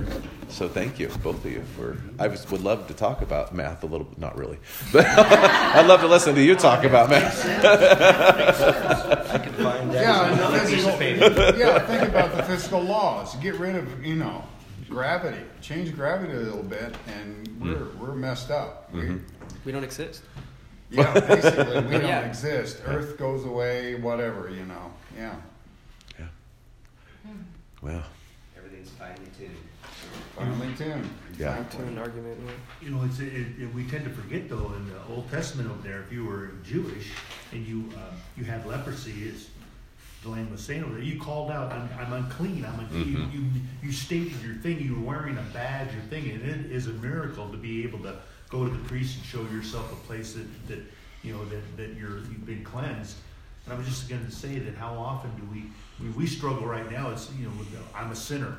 [0.48, 1.62] So thank you, both of you.
[1.76, 4.58] For, I was, would love to talk about math a little bit, not really,
[4.92, 7.44] but I'd love to listen to you talk about math.
[9.34, 12.36] I can find that Yeah, on and another the piece of physical, yeah, think about
[12.36, 13.34] the physical laws.
[13.36, 14.44] Get rid of, you know,
[14.88, 15.42] gravity.
[15.60, 17.72] Change gravity a little bit, and hmm.
[17.72, 18.92] we're, we're messed up.
[18.92, 19.20] We-
[19.64, 20.22] We don't exist.
[20.90, 22.20] Yeah, basically, we don't Yeah.
[22.20, 22.80] exist.
[22.86, 24.92] Earth goes away, whatever, you know.
[25.16, 25.34] Yeah.
[26.18, 26.26] Yeah.
[27.24, 27.42] Hmm.
[27.82, 28.04] Well,
[28.56, 29.56] Everything's finely tuned.
[30.36, 31.08] Finally tuned.
[31.38, 31.62] Yeah.
[31.64, 32.38] To an argument.
[32.44, 32.52] Yeah.
[32.86, 35.82] You know, it's, it, it, we tend to forget though, in the Old Testament over
[35.82, 37.10] there, if you were Jewish
[37.52, 39.48] and you, uh, you had leprosy, as
[40.26, 43.30] Delane was saying over there, you called out, I'm, I'm unclean, I'm unclean.
[43.32, 43.50] You, you,
[43.82, 46.92] you stated your thing, you were wearing a badge or thing, and it is a
[46.94, 48.16] miracle to be able to
[48.50, 50.80] go to the priest and show yourself a place that, that,
[51.22, 53.16] you know, that, that you're, you've been cleansed.
[53.64, 55.64] And I was just gonna say that how often do we,
[56.04, 58.56] we, we struggle right now, it's, you know, the, I'm a sinner.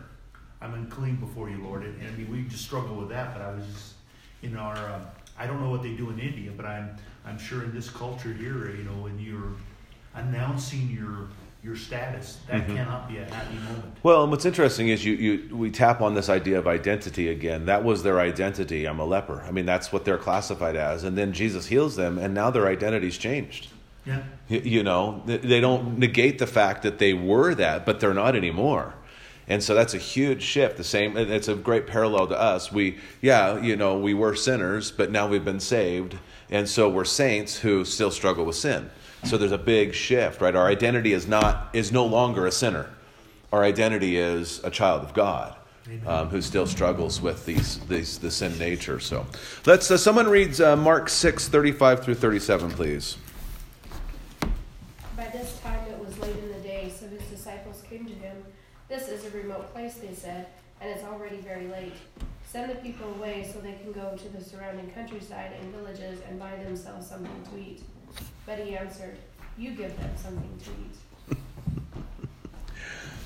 [0.60, 1.84] I'm unclean before you, Lord.
[1.84, 3.34] And, and I mean, we just struggle with that.
[3.34, 3.94] But I was just
[4.42, 5.02] in our, um,
[5.38, 8.34] I don't know what they do in India, but I'm, I'm sure in this culture
[8.34, 9.54] here, you know, when you're
[10.16, 11.28] announcing your,
[11.63, 12.76] your status, that mm-hmm.
[12.76, 13.86] cannot be a happy moment.
[14.04, 17.65] Well, and what's interesting is you, you we tap on this idea of identity again.
[17.65, 18.86] That was their identity.
[18.86, 19.43] I'm a leper.
[19.48, 21.04] I mean, that's what they're classified as.
[21.04, 23.70] And then Jesus heals them, and now their identity's changed.
[24.06, 24.24] Yeah.
[24.48, 28.36] You, you know, they don't negate the fact that they were that, but they're not
[28.36, 28.93] anymore.
[29.50, 30.78] And so that's a huge shift.
[30.78, 32.72] The same, it's a great parallel to us.
[32.72, 36.17] We, yeah, you know, we were sinners, but now we've been saved,
[36.50, 38.89] and so we're saints who still struggle with sin.
[39.28, 40.56] So there's a big shift, right?
[40.56, 42.90] Our identity is not is no longer a sinner.
[43.52, 45.54] Our identity is a child of God.
[46.06, 49.00] Um, who still struggles with these, these the sin nature?
[49.00, 49.26] So,
[49.66, 49.90] let's.
[49.90, 53.18] Uh, someone reads uh, Mark six thirty five through thirty seven, please.
[55.16, 58.36] By this time it was late in the day, so his disciples came to him.
[58.90, 60.48] This is a remote place, they said,
[60.82, 61.94] and it's already very late.
[62.46, 66.38] Send the people away so they can go to the surrounding countryside and villages and
[66.38, 67.82] buy themselves something to eat.
[68.48, 69.18] But he answered,
[69.58, 70.70] You give them something to
[71.36, 71.38] eat.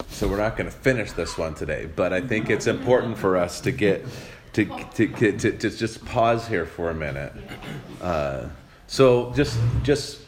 [0.09, 3.37] So we're not going to finish this one today, but I think it's important for
[3.37, 4.03] us to get
[4.53, 7.33] to to, to, to, to just pause here for a minute.
[8.01, 8.47] Uh,
[8.87, 10.21] so just just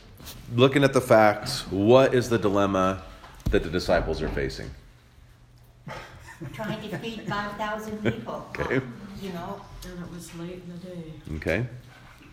[0.55, 3.01] looking at the facts, what is the dilemma
[3.49, 4.69] that the disciples are facing?
[6.53, 8.47] Trying to feed five thousand people.
[8.59, 8.79] Okay.
[9.21, 11.13] You know, And it was late in the day.
[11.37, 11.67] Okay,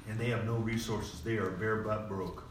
[0.09, 1.21] And they have no resources.
[1.21, 2.50] They are bare butt broke.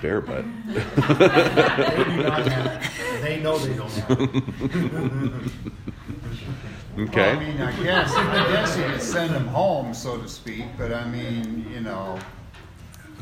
[0.00, 0.44] Bare butt.
[0.66, 3.22] They do not have.
[3.22, 5.52] They know they don't have it.
[6.96, 10.26] Well, I Okay, mean, I guess, I guess you could send them home, so to
[10.26, 12.18] speak, but I mean, you know,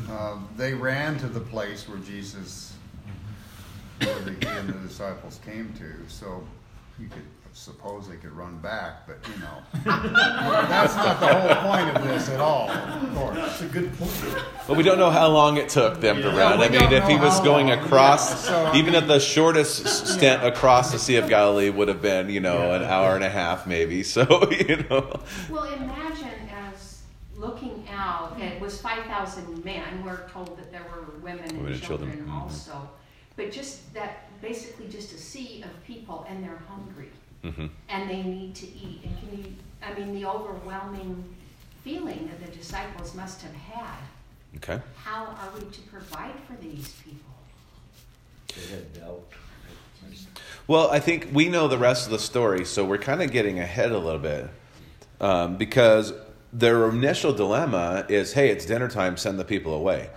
[0.09, 2.73] uh, they ran to the place where Jesus,
[3.99, 6.41] where the, he and the disciples came to, so
[6.97, 9.63] you could suppose they could run back, but you know.
[9.85, 13.35] That's not the whole point of this at all, of course.
[13.37, 14.11] That's a good point.
[14.67, 16.59] but we don't know how long it took them to run.
[16.59, 17.79] we I mean, if he was going long.
[17.79, 21.69] across, Yeah, so, I even mean- at the shortest stint across the Sea of Galilee
[21.69, 24.03] would have been, you know, an hour and a half maybe.
[24.03, 25.21] So you know.
[25.49, 27.03] Well, imagine as
[27.37, 31.67] looking out, it was five thousand men, we're told that there were women Women and
[31.67, 32.41] and children, children mhm.
[32.41, 32.89] also.
[33.37, 37.09] But just that, basically just a sea of people and they're hungry
[37.51, 39.01] hmm and they need to eat.
[39.03, 41.23] And can you, I mean, the overwhelming
[41.83, 43.97] feeling that the disciples must have had.
[44.57, 44.81] Okay.
[44.95, 47.33] How are we to provide for these people?
[48.55, 49.23] They had doubt.
[50.67, 53.59] Well, I think we know the rest of the story, so we're kind of getting
[53.59, 54.49] ahead a little bit
[55.21, 56.11] um, because
[56.51, 59.15] their initial dilemma is, "Hey, it's dinner time.
[59.15, 60.09] Send the people away."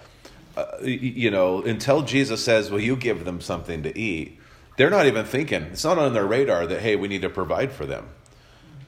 [0.57, 4.41] Uh, you know, until Jesus says, "Will you give them something to eat?"
[4.79, 5.64] They're not even thinking.
[5.64, 8.09] It's not on their radar that, "Hey, we need to provide for them."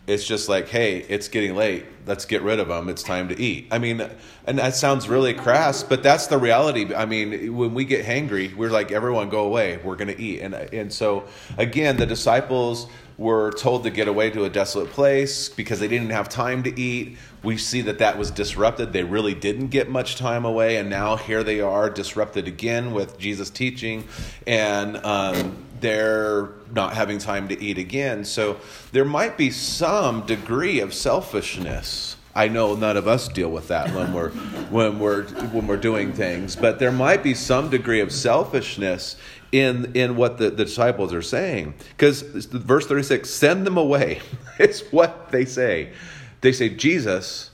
[0.06, 1.84] It's just like, "Hey, it's getting late.
[2.06, 2.88] let's get rid of them.
[2.88, 3.68] It's time to eat.
[3.70, 4.02] I mean,
[4.44, 6.92] and that sounds really crass, but that's the reality.
[6.92, 9.78] I mean, when we get hangry, we're like, everyone go away.
[9.84, 10.40] We're going to eat.
[10.40, 11.24] And, and so,
[11.56, 12.88] again, the disciples
[13.20, 16.80] were told to get away to a desolate place because they didn't have time to
[16.80, 17.18] eat.
[17.42, 18.94] We see that that was disrupted.
[18.94, 20.78] They really didn't get much time away.
[20.78, 24.08] And now here they are, disrupted again with Jesus teaching.
[24.46, 28.24] And, um, they're not having time to eat again.
[28.24, 28.58] So
[28.92, 32.16] there might be some degree of selfishness.
[32.34, 34.30] I know none of us deal with that when we're
[34.70, 39.16] when we're when we're doing things, but there might be some degree of selfishness
[39.52, 41.74] in in what the, the disciples are saying.
[41.90, 44.20] Because verse 36 send them away
[44.58, 45.92] it's what they say.
[46.40, 47.50] They say jesus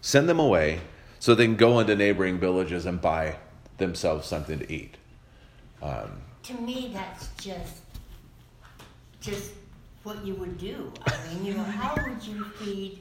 [0.00, 0.80] send them away
[1.18, 3.36] so they can go into neighboring villages and buy
[3.78, 4.96] themselves something to eat.
[5.82, 7.82] Um, to me that's just
[9.20, 9.52] just
[10.04, 10.92] what you would do.
[11.06, 13.00] I mean you know how would you feed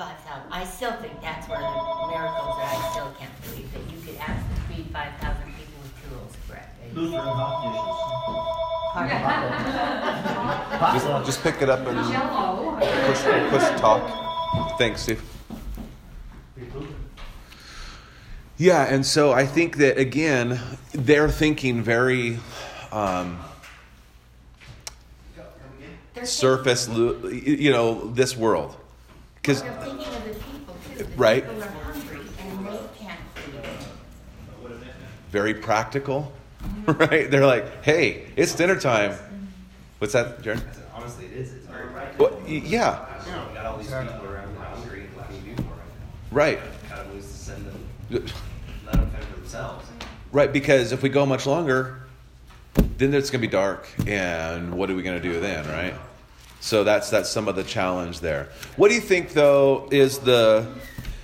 [0.00, 3.84] 5000 i still think that's one of the miracles that i still can't believe that
[3.92, 5.39] you could ask to feed 5000
[6.10, 6.94] rules, correct?
[6.94, 8.00] Lutheran hot dishes.
[10.92, 11.96] just, just pick it up and
[13.06, 14.02] push, push talk.
[14.78, 15.22] Thanks, Steve.
[18.56, 20.60] Yeah, and so I think that again,
[20.92, 22.38] they're thinking very
[22.92, 23.38] um,
[26.24, 28.76] surface, you know, this world.
[29.36, 29.64] Because
[31.16, 31.44] right.
[35.30, 36.32] Very practical,
[36.86, 37.30] right?
[37.30, 39.14] They're like, "Hey, it's dinner time."
[39.98, 40.62] What's that, Jared?
[40.94, 41.52] Honestly, it is.
[41.54, 42.26] It's very practical.
[42.30, 43.06] Well, y- yeah,
[43.48, 45.06] We got all these people around hungry.
[45.14, 45.76] What can you do for them?
[46.30, 48.26] right, Kind of lose to send them, let
[48.94, 49.86] them fend for themselves.
[50.32, 50.52] right.
[50.52, 52.00] Because if we go much longer,
[52.98, 55.94] then it's going to be dark, and what are we going to do then, right?
[56.60, 58.48] So that's that's some of the challenge there.
[58.76, 60.66] What do you think, though, is the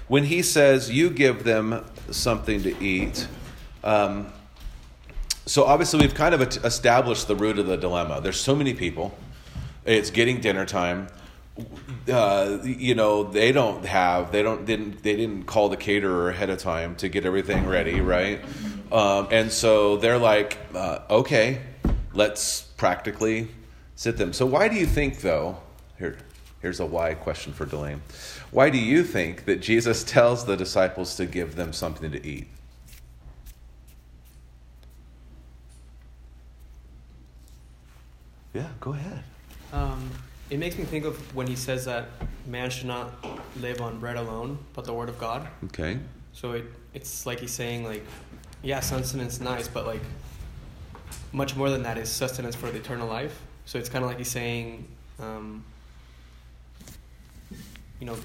[0.09, 3.27] when he says you give them something to eat?
[3.87, 4.33] Um,
[5.47, 8.21] so obviously we've kind of established the root of the dilemma.
[8.21, 9.17] There's so many people.
[9.85, 11.07] It's getting dinner time.
[12.11, 16.51] Uh, you know they don't have they don't didn't they didn't call the caterer ahead
[16.51, 18.45] of time to get everything ready right
[18.93, 21.63] um, and so they're like uh, okay
[22.13, 23.49] let's practically
[23.95, 25.57] sit them so why do you think though
[25.99, 26.19] here
[26.61, 28.03] here's a why question for Delane
[28.51, 32.49] why do you think that Jesus tells the disciples to give them something to eat
[38.57, 39.23] yeah go ahead
[39.73, 40.01] Um,
[40.49, 42.05] it makes me think of when he says that
[42.47, 43.09] man should not
[43.61, 45.41] live on bread alone, but the word of God.
[45.65, 45.99] okay
[46.33, 46.65] So it
[46.95, 48.05] it's like he's saying like,
[48.63, 50.05] yeah, sustenance nice, but like
[51.33, 53.35] much more than that is sustenance for the eternal life.
[53.67, 54.87] So it's kind of like he's saying,
[55.21, 55.65] um,
[58.01, 58.17] you know,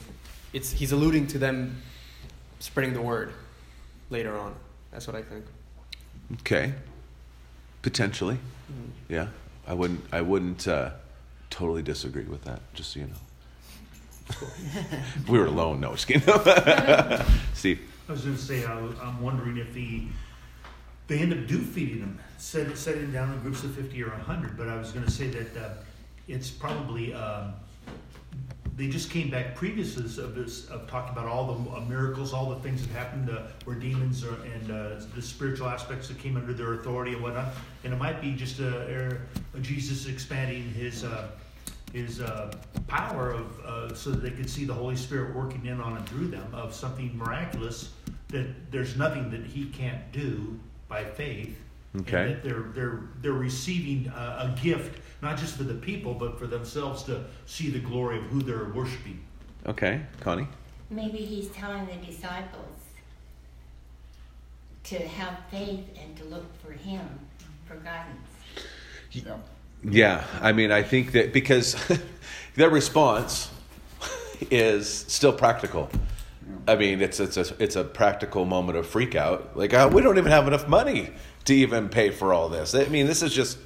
[0.53, 1.81] it's he's alluding to them
[2.59, 3.29] spreading the word
[4.09, 4.53] later on.
[4.91, 5.43] That's what I think.
[6.41, 6.73] Okay.
[7.81, 8.37] Potentially.
[8.71, 8.89] Mhm.
[9.09, 9.27] Yeah.
[9.71, 10.89] I wouldn't I wouldn't uh,
[11.49, 13.13] totally disagree with that, just so you know.
[14.27, 16.23] if we were alone, no, just kidding.
[17.53, 17.79] Steve.
[18.09, 20.03] I was going to say, I, I'm wondering if the
[21.07, 24.57] they end up do feeding them, set, setting down in groups of 50 or 100.
[24.57, 25.69] But I was going to say that uh,
[26.27, 27.53] it's probably um,
[28.81, 32.49] they just came back previously of this of talking about all the uh, miracles, all
[32.49, 36.35] the things that happened uh, where demons are, and uh, the spiritual aspects that came
[36.35, 37.53] under their authority and whatnot.
[37.83, 39.19] And it might be just a,
[39.53, 41.03] a Jesus expanding his.
[41.03, 41.27] Uh,
[41.93, 42.49] his uh,
[42.87, 46.07] power of uh, so that they could see the Holy Spirit working in on and
[46.07, 47.91] through them of something miraculous
[48.29, 51.59] that there's nothing that he can't do by faith.
[51.99, 52.23] Okay.
[52.23, 56.39] And that they're they're they're receiving a, a gift not just for the people but
[56.39, 59.21] for themselves to see the glory of who they're worshiping.
[59.67, 60.47] Okay, Connie.
[60.89, 62.65] Maybe he's telling the disciples
[64.85, 67.07] to have faith and to look for him
[67.67, 68.27] for guidance.
[69.11, 69.37] Yeah.
[69.83, 71.75] Yeah, I mean, I think that because
[72.55, 73.49] their response
[74.51, 75.89] is still practical.
[76.67, 79.57] I mean, it's it's a it's a practical moment of freak out.
[79.57, 81.09] Like, oh, we don't even have enough money
[81.45, 82.75] to even pay for all this.
[82.75, 83.57] I mean, this is just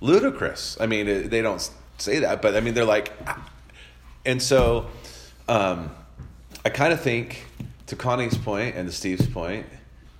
[0.00, 0.76] ludicrous.
[0.80, 3.48] I mean, it, they don't say that, but I mean, they're like, ah.
[4.24, 4.88] and so
[5.48, 5.90] um,
[6.64, 7.46] I kind of think
[7.86, 9.66] to Connie's point and to Steve's point,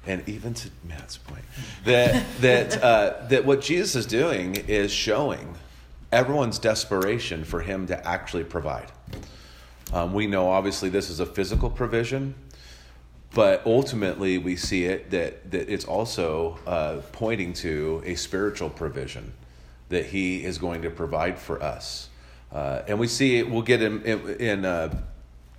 [0.06, 1.44] and even to Matt's point,
[1.84, 5.56] that that uh, that what Jesus is doing is showing
[6.10, 8.90] everyone's desperation for Him to actually provide.
[9.92, 12.34] Um, we know obviously this is a physical provision,
[13.34, 19.32] but ultimately we see it that that it's also uh, pointing to a spiritual provision
[19.88, 22.08] that He is going to provide for us,
[22.52, 23.50] uh, and we see it.
[23.50, 24.28] We'll get in in.
[24.36, 24.94] in uh,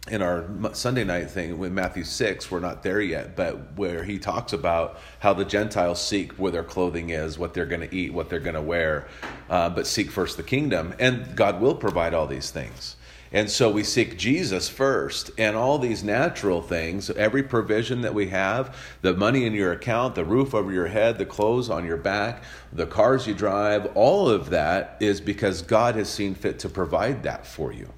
[0.10, 4.20] in our Sunday night thing with Matthew 6, we're not there yet, but where he
[4.20, 8.12] talks about how the Gentiles seek where their clothing is, what they're going to eat,
[8.12, 9.08] what they're going to wear,
[9.50, 10.94] uh, but seek first the kingdom.
[11.00, 12.98] And God will provide all these things.
[13.34, 18.28] And so we seek Jesus first, and all these natural things, every provision that we
[18.28, 21.98] have, the money in your account, the roof over your head, the clothes on your
[21.98, 26.70] back, the cars you drive, all of that is because God has seen fit to
[26.70, 27.92] provide that for you.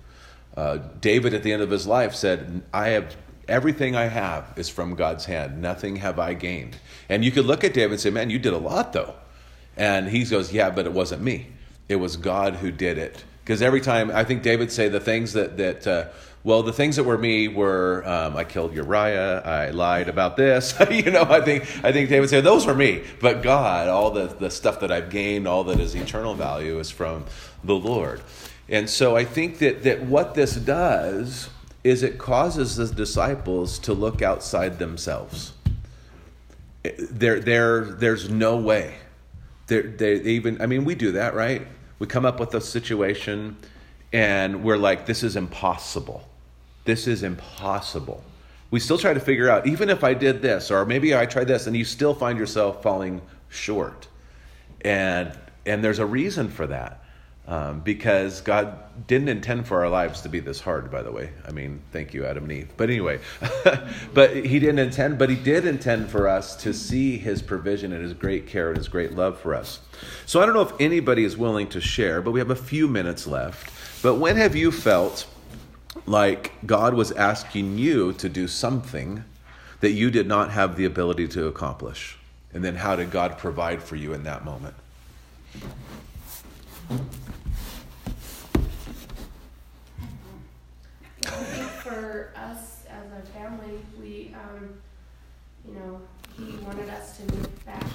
[0.55, 3.17] Uh, David, at the end of his life, said, I have
[3.49, 5.61] everything I have is from God's hand.
[5.61, 6.77] Nothing have I gained.
[7.09, 9.15] And you could look at David and say, Man, you did a lot, though.
[9.75, 11.47] And he goes, Yeah, but it wasn't me.
[11.89, 13.25] It was God who did it.
[13.45, 16.05] Because every time, I think David say the things that, that uh,
[16.43, 20.73] well, the things that were me were um, I killed Uriah, I lied about this.
[20.89, 23.03] you know, I think I think David said those were me.
[23.21, 26.89] But God, all the, the stuff that I've gained, all that is eternal value is
[26.89, 27.25] from
[27.63, 28.21] the Lord.
[28.67, 31.49] And so I think that, that what this does
[31.83, 35.53] is it causes the disciples to look outside themselves.
[36.83, 38.95] There, there, there's no way.
[39.67, 41.67] There, they even, I mean, we do that, right?
[41.99, 43.57] We come up with a situation
[44.11, 46.27] and we're like, this is impossible.
[46.85, 48.23] This is impossible.
[48.71, 51.47] We still try to figure out, even if I did this, or maybe I tried
[51.47, 54.07] this, and you still find yourself falling short.
[54.81, 57.04] And, and there's a reason for that.
[57.47, 61.29] Um, because God didn't intend for our lives to be this hard, by the way.
[61.47, 62.69] I mean, thank you, Adam and Eve.
[62.75, 63.19] But anyway,
[64.15, 68.01] but He didn't intend, but He did intend for us to see His provision and
[68.01, 69.79] His great care and His great love for us.
[70.25, 72.87] So I don't know if anybody is willing to share, but we have a few
[72.87, 73.71] minutes left.
[74.01, 75.27] But when have you felt
[76.07, 79.23] like God was asking you to do something
[79.81, 82.17] that you did not have the ability to accomplish?
[82.55, 84.75] And then how did God provide for you in that moment?
[86.89, 86.97] I
[91.14, 94.69] think for us as a family, we, um,
[95.67, 96.01] you know,
[96.37, 97.85] he wanted us to move back,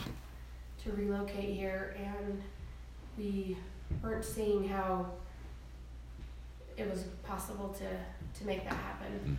[0.84, 2.42] to relocate here, and
[3.18, 3.56] we
[4.02, 5.06] weren't seeing how
[6.76, 9.38] it was possible to, to make that happen.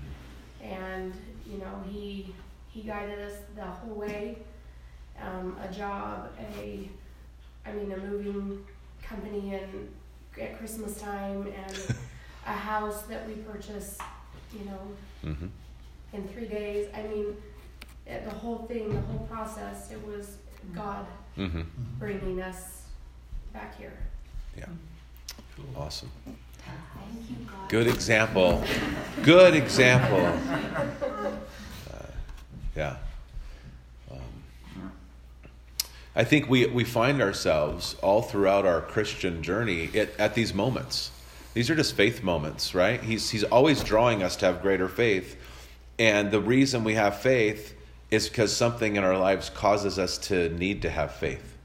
[0.61, 1.13] And,
[1.45, 2.33] you know, he,
[2.69, 4.37] he guided us the whole way.
[5.21, 6.89] Um, a job, a,
[7.65, 8.63] I mean, a moving
[9.03, 9.89] company in,
[10.41, 11.95] at Christmas time, and
[12.47, 14.01] a house that we purchased,
[14.57, 14.79] you know,
[15.25, 15.47] Mm-hmm.
[16.13, 16.87] in three days.
[16.95, 17.35] I mean,
[18.07, 20.37] it, the whole thing, the whole process, it was
[20.73, 21.05] God
[21.37, 21.61] Mm-hmm.
[21.99, 22.81] bringing us
[23.53, 23.93] back here.
[24.57, 24.65] Yeah.
[25.77, 26.11] Awesome.
[26.25, 27.35] You,
[27.69, 28.63] Good example.
[29.23, 30.17] Good example.
[31.93, 32.05] Uh,
[32.75, 32.95] yeah.
[34.11, 34.91] Um,
[36.15, 41.11] I think we, we find ourselves all throughout our Christian journey at, at these moments.
[41.53, 43.01] These are just faith moments, right?
[43.01, 45.35] He's, he's always drawing us to have greater faith.
[45.99, 47.75] And the reason we have faith
[48.09, 51.57] is because something in our lives causes us to need to have faith.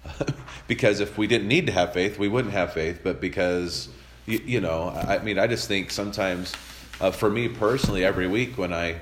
[0.68, 3.00] because if we didn't need to have faith, we wouldn't have faith.
[3.02, 3.88] But because,
[4.26, 6.52] you, you know, I, I mean, I just think sometimes,
[7.00, 9.00] uh, for me personally, every week when I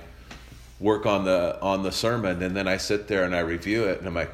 [0.78, 3.98] work on the on the sermon and then I sit there and I review it
[3.98, 4.32] and I'm like,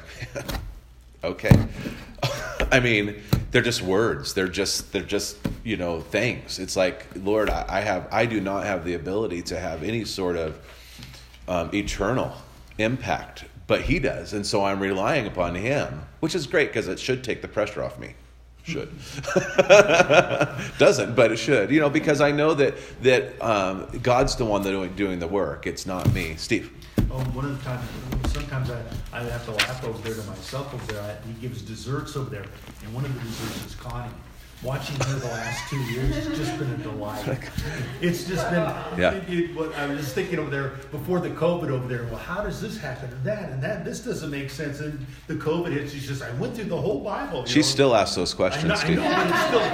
[1.23, 1.67] okay.
[2.71, 3.21] I mean,
[3.51, 4.33] they're just words.
[4.33, 6.59] They're just they're just you know things.
[6.59, 10.05] It's like Lord, I, I have I do not have the ability to have any
[10.05, 10.59] sort of
[11.47, 12.33] um, eternal
[12.77, 16.99] impact, but He does, and so I'm relying upon Him, which is great because it
[16.99, 18.15] should take the pressure off me.
[18.63, 18.91] Should
[20.77, 21.71] doesn't, but it should.
[21.71, 25.65] You know, because I know that that um, God's the one that doing, the work.
[25.65, 26.71] It's not me, Steve.
[27.09, 27.85] Oh, one of the times,
[28.39, 28.81] sometimes I,
[29.13, 31.01] I have to laugh over there to myself over there.
[31.01, 32.45] I, he gives desserts over there,
[32.83, 34.11] and one of the desserts is Connie.
[34.63, 37.23] Watching her the last two years has just been a delight.
[38.01, 38.63] It's just been,
[38.97, 39.11] Yeah.
[39.13, 42.05] it- it- what I was just thinking over there before the COVID over there.
[42.05, 43.85] Well, how does this happen and that and that?
[43.85, 44.79] This doesn't make sense.
[44.79, 45.93] And the COVID hits.
[45.93, 47.45] She's just, I went through the whole Bible.
[47.45, 47.63] She know.
[47.65, 48.97] still asks those know, questions, I Steve.
[48.97, 49.03] know.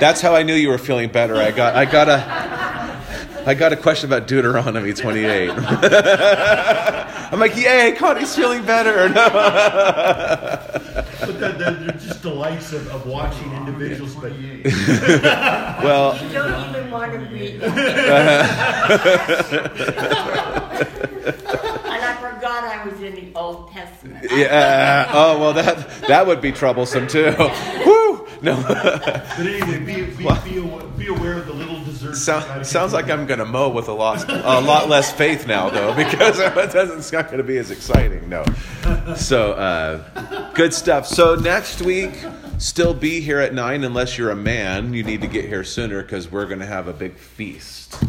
[0.02, 1.38] That's how I knew you were feeling better.
[1.38, 5.50] I got I got a I got a question about Deuteronomy 28.
[7.34, 9.10] I'm like, yay, Connie's feeling better.
[11.24, 14.14] But the, the, they're just delights of, of watching individuals.
[14.16, 14.34] But
[15.82, 17.64] well, You don't even want to read it.
[17.64, 17.74] And
[22.04, 24.26] I forgot I was in the Old Testament.
[24.32, 25.08] yeah.
[25.10, 27.34] Uh, oh well, that that would be troublesome too.
[27.86, 28.28] Woo!
[28.42, 28.62] No.
[28.68, 30.84] But anyway, be, be, be, aware,
[32.16, 35.70] Sound, sounds like I'm going to mow with a lot, a lot less faith now,
[35.70, 38.30] though, because it doesn't, it's not going to be as exciting.
[38.30, 38.46] No.
[39.16, 41.08] So, uh, good stuff.
[41.08, 42.24] So, next week,
[42.58, 44.94] still be here at 9 unless you're a man.
[44.94, 48.02] You need to get here sooner because we're going to have a big feast.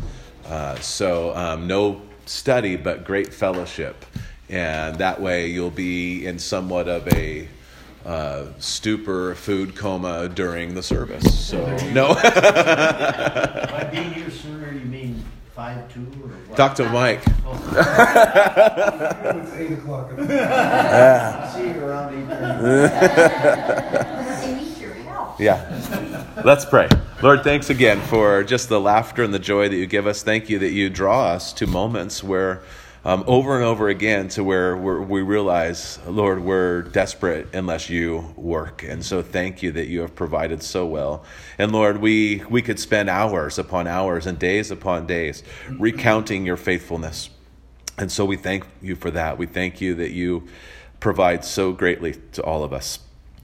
[0.46, 4.04] Uh, so, um, no study, but great fellowship.
[4.48, 7.48] And that way you'll be in somewhat of a
[8.04, 11.46] uh, stupor, food coma during the service.
[11.46, 12.14] So, no.
[12.14, 15.24] By being here sooner, you mean
[15.54, 16.56] five two or what?
[16.56, 17.22] Talk to Mike.
[17.46, 17.52] Oh.
[19.36, 20.08] It's eight o'clock.
[20.10, 22.56] See you around eight thirty.
[24.40, 25.38] They need your help.
[25.38, 25.60] Yeah.
[26.42, 26.88] Let's pray.
[27.22, 30.22] Lord, thanks again for just the laughter and the joy that you give us.
[30.22, 32.62] Thank you that you draw us to moments where,
[33.04, 38.82] um, over and over again, to where we realize, Lord, we're desperate unless you work.
[38.82, 41.24] And so thank you that you have provided so well.
[41.58, 46.56] And Lord, we, we could spend hours upon hours and days upon days recounting your
[46.56, 47.28] faithfulness.
[47.98, 49.38] And so we thank you for that.
[49.38, 50.48] We thank you that you
[50.98, 52.98] provide so greatly to all of us.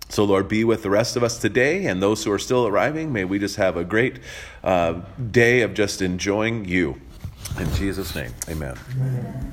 [0.09, 3.13] So, Lord, be with the rest of us today and those who are still arriving.
[3.13, 4.19] May we just have a great
[4.65, 7.01] uh, day of just enjoying you.
[7.59, 8.77] In Jesus' name, amen.